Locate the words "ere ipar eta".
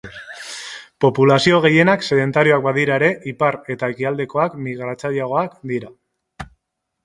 3.03-3.93